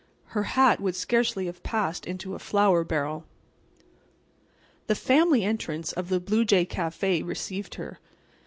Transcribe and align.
Her 0.29 0.41
hat 0.57 0.81
would 0.81 0.95
scarcely 0.95 1.45
have 1.45 1.61
passed 1.61 2.07
into 2.07 2.33
a 2.33 2.39
flour 2.39 2.83
barrel. 2.83 3.23
The 4.87 4.95
"Family 4.95 5.43
Entrance" 5.43 5.91
of 5.91 6.09
the 6.09 6.19
Blue 6.19 6.43
Jay 6.43 6.65
Café 6.65 7.23
received 7.23 7.75
her. 7.75 7.99